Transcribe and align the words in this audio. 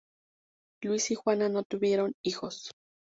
Luis 0.83 1.11
y 1.11 1.13
Juana 1.13 1.47
no 1.47 1.61
tuvieron 1.61 2.15
hijos. 2.23 2.71